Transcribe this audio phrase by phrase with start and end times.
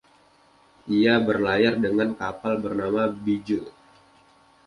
[0.99, 3.69] Ia berlayar dengan kapal bernama Beagle.